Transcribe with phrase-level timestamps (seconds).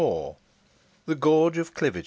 [1.05, 1.99] THE GORGE OF CLIVIGER.